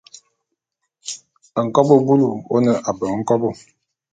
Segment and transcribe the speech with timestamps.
[1.65, 3.49] Nkobô bulu ô ne abeng nkobo.